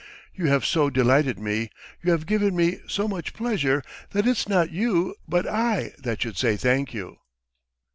[0.33, 1.69] You have so delighted me,
[2.01, 6.37] you have given me so much pleasure that it's not you but I that should
[6.37, 7.19] say thank you!"